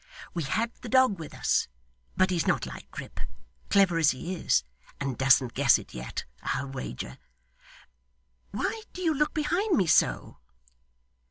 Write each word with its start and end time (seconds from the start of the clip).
We 0.33 0.41
had 0.41 0.73
the 0.81 0.89
dog 0.89 1.19
with 1.19 1.31
us, 1.35 1.67
but 2.17 2.31
he's 2.31 2.47
not 2.47 2.65
like 2.65 2.89
Grip, 2.89 3.19
clever 3.69 3.99
as 3.99 4.09
he 4.09 4.33
is, 4.33 4.63
and 4.99 5.15
doesn't 5.15 5.53
guess 5.53 5.77
it 5.77 5.93
yet, 5.93 6.25
I'll 6.41 6.69
wager. 6.69 7.19
Why 8.49 8.81
do 8.93 9.03
you 9.03 9.13
look 9.13 9.35
behind 9.35 9.77
me 9.77 9.85
so? 9.85 10.39